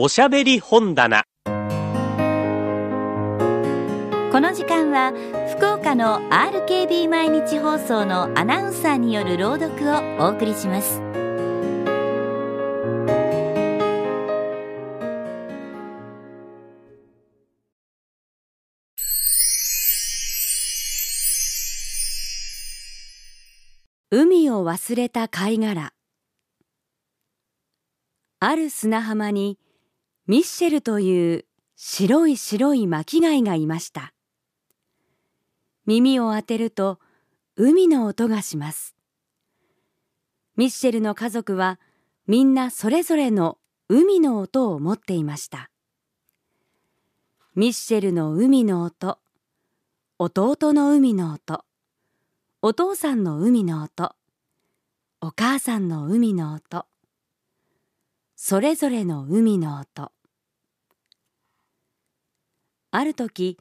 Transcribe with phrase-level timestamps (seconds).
[0.00, 1.24] おしゃべり本棚。
[1.44, 1.50] こ
[4.40, 5.12] の時間は
[5.56, 11.02] 福岡の RKB 毎日放送のアナウンサーによる朗読をお送りします。
[24.12, 25.92] 海を忘れた貝殻。
[28.38, 29.58] ある砂浜に
[30.28, 34.12] ミッシェルという白い白い巻貝がいました。
[35.86, 36.98] 耳を当てると
[37.56, 38.94] 海の音がします。
[40.54, 41.80] ミッシェルの家族は
[42.26, 43.56] みんなそれぞれの
[43.88, 45.70] 海の音を持っていました。
[47.54, 49.18] ミッシェルの海の音
[50.18, 51.64] 弟の海の音
[52.60, 54.14] お父さんの海の音
[55.22, 56.84] お母さんの海の音
[58.40, 60.12] それぞれの海の音。
[62.90, 63.58] ある時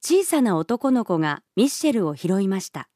[0.00, 2.88] 小さな男の子がミッシェルを拾いました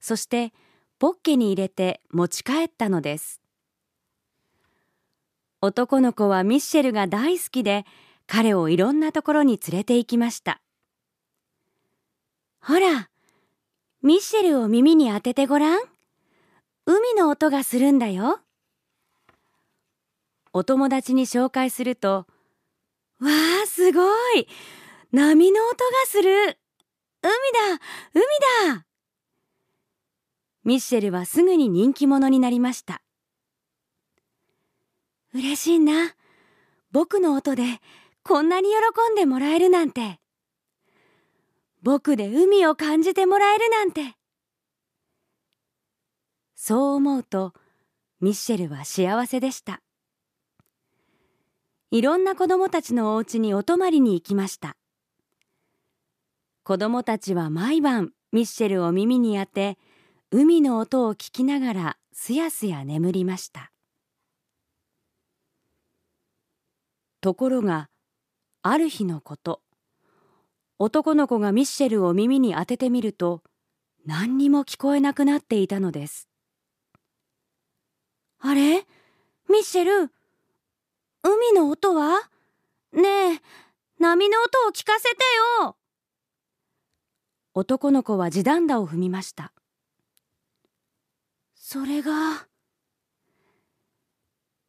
[0.00, 0.52] そして
[0.98, 3.40] ポッケに入れて持ち帰ったのです
[5.60, 7.84] 男の子はミッシェルが大好きで
[8.26, 10.60] 彼をいろんなところに連れて行きました
[12.60, 13.10] ほら
[14.02, 15.82] ミッシェルを耳に当ててごらん。
[16.86, 18.40] 海の音がするんだよ。
[20.54, 22.26] お友達に紹介すると、
[23.20, 23.30] わ
[23.64, 24.02] あ、すご
[24.34, 24.48] い
[25.12, 26.58] 波の音がする
[27.22, 27.32] 海
[27.68, 27.80] だ
[28.14, 28.24] 海
[28.74, 28.86] だ
[30.64, 33.02] ミッシェルはすぐに人気者になりました。
[35.34, 36.14] 嬉しいな。
[36.92, 37.62] 僕の音で
[38.22, 40.20] こんなに喜んでもらえるなんて。
[41.82, 44.14] 僕で海を感じてもらえるなんて
[46.54, 47.54] そう思うと
[48.20, 49.80] ミッシェルは幸せでした
[51.92, 54.76] いろんな子供たちのお家にお泊まりに行きました。
[56.62, 59.76] 子供たちは毎晩ミッシェルを耳に当て
[60.30, 63.72] 海の音を聞きながらすやすや眠りました。
[67.20, 67.88] ところが
[68.62, 69.60] ある日のこと
[70.78, 73.42] 男の子がミッシェルを耳に当ててみると
[74.06, 76.28] 何にも聞こえなくなっていたのです。
[78.38, 78.86] あれ？
[79.48, 80.12] ミッシェル？
[81.22, 82.30] 海の音は？
[82.92, 83.40] ねえ、
[83.98, 85.16] 波の音を聞かせて
[85.62, 85.76] よ
[87.54, 89.52] 男の子は地団打を踏みました。
[91.54, 92.46] それが。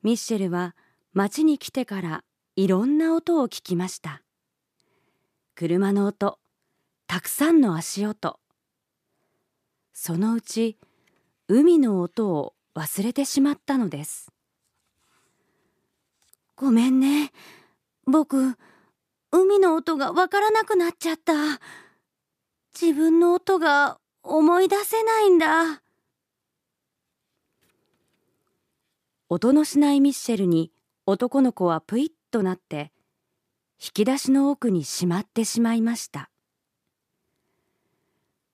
[0.03, 0.75] ミッシェルは
[1.13, 2.23] 町に来てから
[2.55, 4.21] いろんな音を聞きました。
[5.55, 6.39] 車の音
[7.07, 8.39] たくさんの足音
[9.93, 10.77] そのうち
[11.47, 14.31] 海の音を忘れてしまったのです
[16.61, 17.31] ごめんね。
[18.05, 18.55] 僕
[19.31, 21.33] 海の音がわからなくなっちゃった。
[22.79, 25.81] 自分の音が思い出せないんだ。
[29.27, 30.71] 音のしないミッシェルに
[31.07, 32.91] 男の子はぷいっとなって
[33.83, 36.29] 引き出しの奥にしまってしまいました。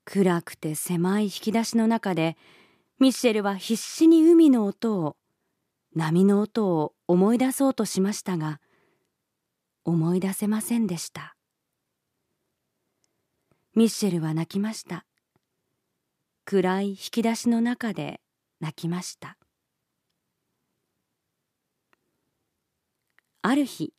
[0.05, 2.37] 暗くて狭い引き出しの中で
[2.99, 5.17] ミッシェルは必死に海の音を
[5.93, 8.59] 波の音を思い出そうとしましたが
[9.85, 11.35] 思い出せませんでした。
[13.75, 15.05] ミッシェルは泣きました。
[16.45, 18.19] 暗い引き出しの中で
[18.59, 19.37] 泣きました。
[23.41, 23.93] ある日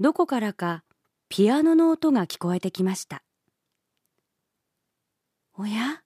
[0.00, 0.82] どこからか
[1.28, 3.22] ピアノの音が聞こえてきました。
[5.56, 6.02] おや？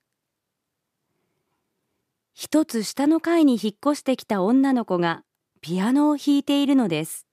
[2.35, 5.23] 一つ下の階に引っ越してきた女の子が
[5.65, 7.27] ピアノを弾いているのです。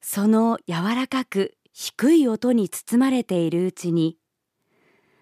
[0.00, 4.18] その柔らかく低い音に包まれているうちに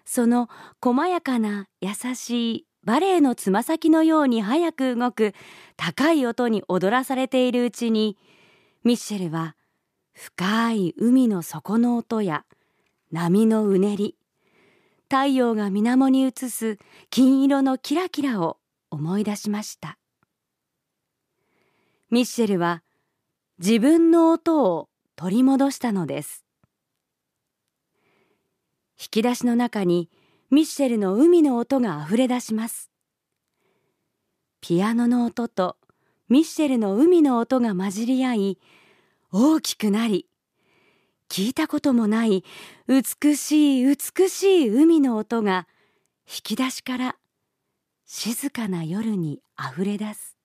[0.05, 0.47] その
[0.79, 5.33] 細やかな優しいバレエのつま先のように速く動く
[5.75, 8.15] 高い音に踊らされているうちに
[8.83, 9.55] ミッシェルは
[10.13, 12.45] 深い海の底の音や
[13.11, 14.15] 波のうねり
[15.09, 16.77] 太陽が水面に映す
[17.09, 18.57] 金色のキラキラを
[18.91, 19.97] 思い出しました。
[22.11, 22.83] ミッシェルは
[23.59, 26.43] 自分の音を取り戻したのです。
[28.99, 30.09] 引き出しの中に
[30.49, 32.89] ミッシェルの海の音があふれ出します。
[34.59, 35.77] ピアノの音と
[36.29, 38.59] ミッシェルの海の音が混じり合い
[39.31, 40.27] 大きくなり
[41.29, 42.43] 聞いたこともない
[42.87, 45.67] 美しい美しい海の音が
[46.27, 47.15] 引き出しから
[48.05, 50.38] 静かな夜にあふれ出す。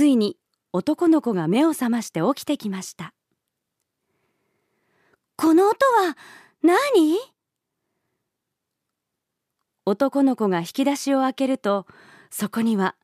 [0.00, 0.38] ついに
[0.72, 3.12] 男の子が目を覚まして起きてきました。
[5.36, 6.16] この音は
[6.62, 7.18] 何？
[9.84, 11.86] 男の子が引き出しを開けると
[12.30, 12.96] そこには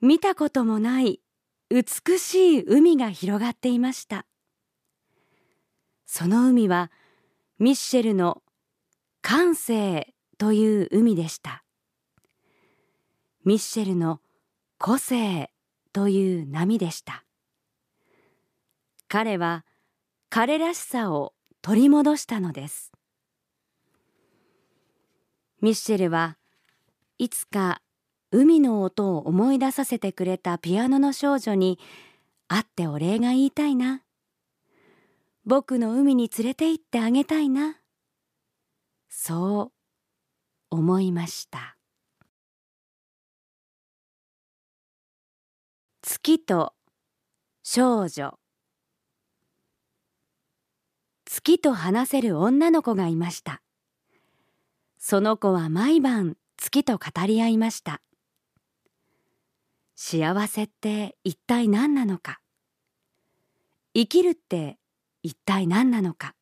[0.00, 1.20] 見たこともない
[1.70, 4.24] 美しい海が広がっていました。
[6.06, 6.92] その海は
[7.58, 8.44] ミッシェルの
[9.22, 11.64] 感性という海でした。
[13.44, 14.20] ミッシェルの
[14.78, 15.50] 個性
[15.94, 17.24] という波でした。
[19.08, 19.64] 彼は
[20.28, 21.32] 彼らしさを
[21.62, 22.92] 取り戻したのです。
[25.62, 26.36] ミッシェルは
[27.18, 27.80] いつか
[28.32, 31.78] 海の音を思い出させてくれたピアノの少女に
[32.48, 34.02] 会ってお礼が言いたいな。
[35.46, 37.78] 僕の海に連れて行ってあげたいな。
[39.08, 39.72] そう
[40.70, 41.76] 思いました。
[46.06, 46.74] 月と
[47.62, 48.38] 少女。
[51.24, 53.62] 月と話せる女の子がいました。
[54.98, 58.02] その子は毎晩月と語り合いました。
[59.96, 62.38] 幸せって一体何なのか。
[63.94, 64.76] 生きるって
[65.22, 66.34] 一体何なのか。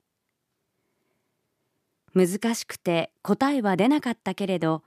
[2.15, 4.83] 難しくて答えは出なかったけれど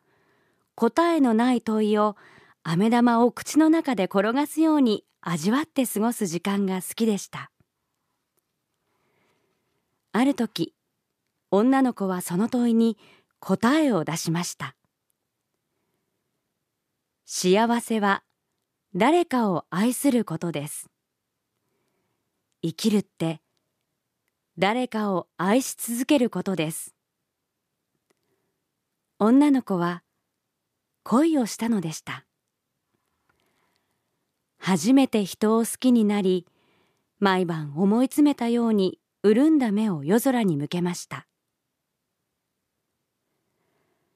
[0.76, 2.18] 答えのない問いを
[2.68, 7.52] 飴玉を口の中で転がすように味わって過ごす時間が好きでした。
[10.12, 10.74] ある時
[11.52, 12.98] 女の子はその問いに
[13.40, 14.76] 答えを出しました。
[17.28, 18.24] 幸せは
[18.96, 20.90] 誰かを愛することです。
[22.64, 23.42] 生きるって
[24.58, 26.96] 誰かを愛し続けることです。
[29.20, 30.02] 女の子は
[31.04, 32.25] 恋をしたのでした。
[34.68, 36.48] 初めて人を好きになり
[37.20, 41.28] 毎晩思い詰めたように潤んだ目を夜空に向けました。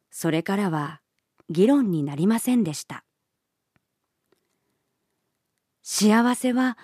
[0.10, 1.02] それからは
[1.52, 3.06] 議論になりませんでした。
[5.84, 6.80] 幸せは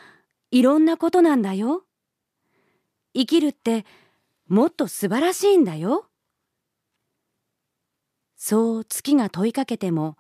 [0.52, 1.86] いろんなことなんだよ。
[3.16, 3.84] 生きるって
[4.48, 6.06] もっと素晴らしいんだよ。
[8.38, 10.18] そう月が問いかけても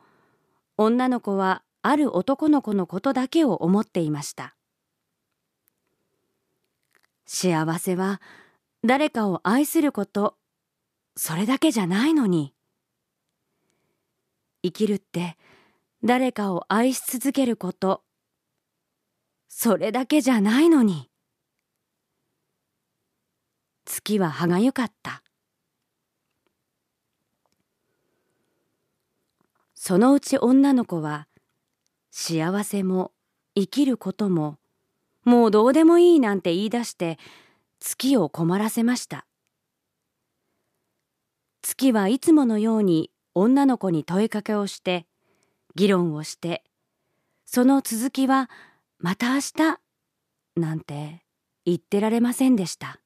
[0.77, 4.56] 女の子はある男の子のことだけを思っていました。
[7.28, 8.20] 幸せは
[8.84, 10.36] 誰かを愛すること
[11.16, 12.56] それだけじゃないのに。
[14.64, 15.38] 生きるって
[16.04, 18.02] 誰かを愛し続けること
[19.48, 21.12] それだけじゃないのに。
[23.86, 25.22] 月は歯がゆかった。
[29.76, 31.28] そのうち女の子は
[32.18, 33.12] 幸せも
[33.56, 34.58] 生きることも
[35.26, 37.20] もうどうでもいいなんて言い出して
[37.82, 39.26] 月を困らせました。
[41.62, 45.06] 月はいつものように女の子に問いかけをして
[45.76, 46.64] 議論をして
[47.46, 48.50] その続きは
[48.98, 49.80] また明日
[50.56, 51.22] なんて
[51.66, 53.02] 言ってられませんでした。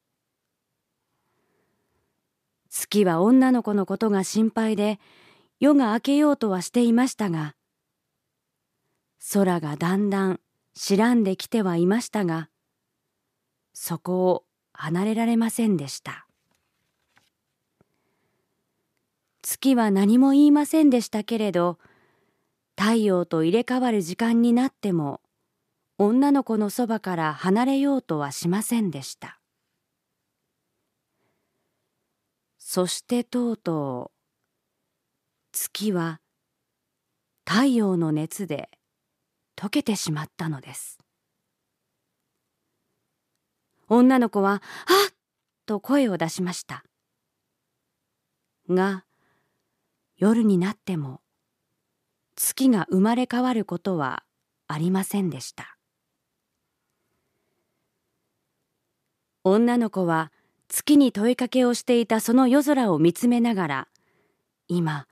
[2.69, 4.99] 月は女の子のことが心配で
[5.59, 7.55] 夜が明けようとはしていましたが
[9.33, 10.39] 空がだんだん
[10.75, 12.49] 白んできてはいましたが
[13.73, 16.25] そこを離れられませんでした。
[19.41, 21.79] 月は何も言いませんでしたけれど
[22.77, 25.21] 太陽と入れ替わる時間になっても
[25.97, 29.39] 女の子のそばから離れようとはしませんでした。
[32.57, 34.19] そしてとうとう
[35.51, 36.21] 月は
[37.45, 38.69] 太陽の熱で
[39.59, 40.97] 溶けてしまったのです。
[43.89, 45.15] 女の子は「あっ!」
[45.67, 46.85] と声を出しました。
[48.69, 49.03] が
[50.15, 51.19] 夜になっても
[52.37, 54.23] 月が生まれ変わることは
[54.67, 55.77] ありませんでした。
[59.43, 60.31] 女の子は
[60.69, 63.87] 月に問いかけをしていたその夜空を見つめながら
[64.69, 65.05] 今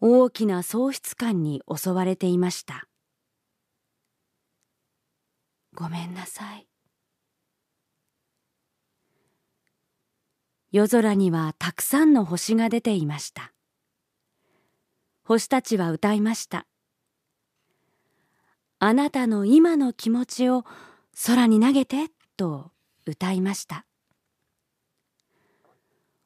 [0.00, 2.86] 大きな喪失感に襲われていました。
[5.74, 6.66] ごめんなさい。
[10.70, 13.52] 夜空にはたくさんの星が出ていました。
[15.24, 16.66] 星たちは歌いました。
[18.78, 20.64] あなたの今の気持ちを
[21.26, 22.70] 空に投げてと
[23.06, 23.86] 歌いました。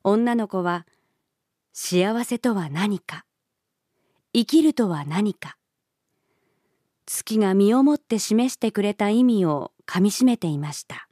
[0.03, 0.87] 女の子は
[1.73, 3.27] 幸せとは何か
[4.33, 5.57] 生きるとは何か
[7.07, 11.09] 月が身をもって示してくれた意味をかみしめていました。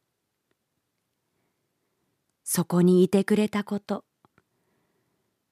[2.43, 4.05] そこにいてくれたこと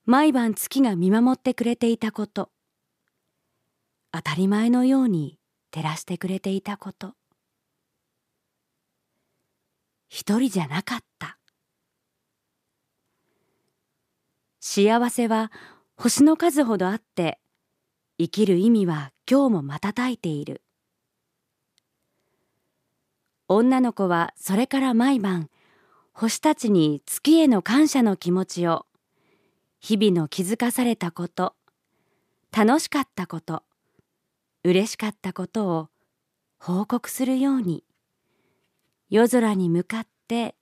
[0.04, 2.50] 毎晩月が見守ってくれていたこと
[4.12, 5.38] 当たり前のように
[5.70, 7.14] 照らしてくれていたこと
[10.08, 11.38] 一人じゃなかった。
[14.60, 15.50] 幸せは
[15.96, 17.38] 星の数ほどあって
[18.18, 20.62] 生きる意味は今日も瞬いている。
[23.48, 25.50] 女の子はそれから毎晩
[26.14, 28.86] 星たちに月への感謝の気持ちを
[29.80, 31.54] 日々の気づかされたこと
[32.56, 33.62] 楽しかったこと
[34.64, 35.88] 嬉しかったことを
[36.58, 37.84] 報告するように
[39.10, 40.54] 夜空に向かって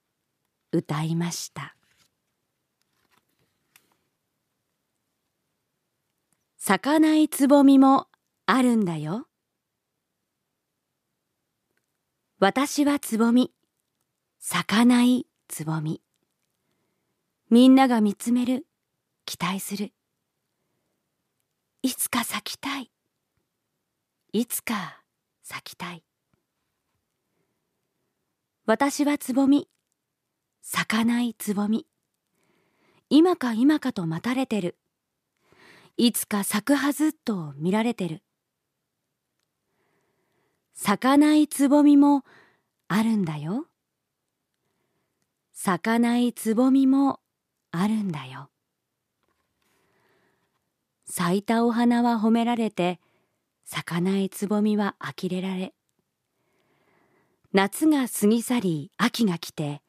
[0.73, 1.77] 歌いました。
[6.63, 8.09] 咲かないつぼみも
[8.45, 9.27] あるんだよ。
[12.39, 13.51] 私はつぼみ
[14.39, 16.03] 咲かないつぼみ。
[17.49, 18.67] みんなが見つめる
[19.25, 19.95] 期待する。
[21.83, 22.91] いつか咲きたい。
[24.35, 25.03] いつか
[25.43, 26.05] 咲きたい。
[28.67, 29.67] 私はつぼみ
[30.61, 31.87] 咲かないつぼみ。
[33.09, 34.77] 今か今かと待たれてる。
[35.97, 38.23] いつか咲くはずと見られてる。
[40.75, 42.25] 咲かないつぼみも
[42.89, 43.67] あるんだよ。
[45.53, 47.21] 咲かないつぼみも
[47.71, 48.49] あるんだよ。
[51.05, 52.99] 咲いたお花は褒められて
[53.65, 55.75] 咲かないつぼみは呆れられ。
[57.53, 59.83] 夏が過ぎ去り秋が来て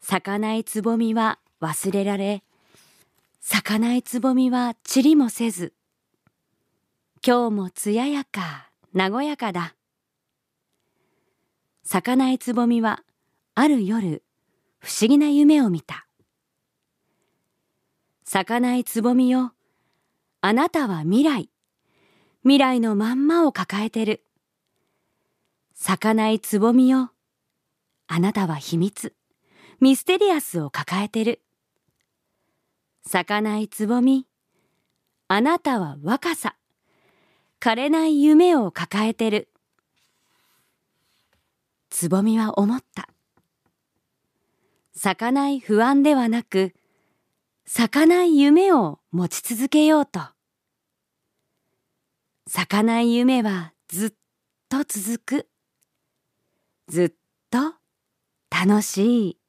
[0.00, 2.44] 咲かないつぼみは忘れられ。
[3.42, 5.74] 咲かないつぼみは散りもせず
[7.26, 9.74] 今日も艶やか和やかだ
[11.84, 13.02] 咲かないつぼみは
[13.54, 14.22] ある夜
[14.78, 16.06] 不思議な夢を見た
[18.24, 19.52] 咲かないつぼみよ
[20.40, 21.52] あなたは未来
[22.44, 24.24] 未来のまんまを抱えてる。
[25.74, 27.12] 咲かないつぼみよ。
[28.08, 29.14] あなたは秘密、
[29.80, 31.40] ミステリアスを抱えてる。
[33.04, 34.26] 咲かないつぼみ。
[35.28, 36.56] あなたは若さ、
[37.60, 39.48] 枯れない夢を抱えてる。
[41.90, 43.08] つぼみは思った。
[44.94, 46.74] 咲かない不安ではなく、
[47.66, 50.20] 咲かない夢を持ち続けようと。
[52.46, 54.12] 咲かない夢はずっ
[54.68, 55.48] と続く。
[56.88, 57.12] ずっ
[57.50, 57.74] と
[58.50, 59.41] 楽しい。